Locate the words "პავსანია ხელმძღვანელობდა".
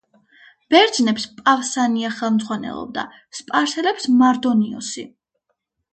1.41-3.05